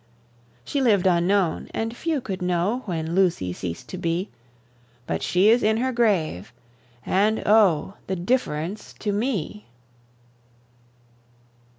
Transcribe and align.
She 0.65 0.81
lived 0.81 1.05
unknown, 1.05 1.67
and 1.75 1.95
few 1.95 2.21
could 2.21 2.41
know 2.41 2.81
When 2.85 3.13
Lucy 3.13 3.53
ceased 3.53 3.87
to 3.89 3.99
be; 3.99 4.29
But 5.05 5.21
she 5.21 5.49
is 5.49 5.61
in 5.61 5.77
her 5.77 5.91
grave, 5.91 6.51
and, 7.05 7.43
oh, 7.45 7.93
The 8.07 8.15
difference 8.15 8.93
to 8.93 9.11
me! 9.11 9.67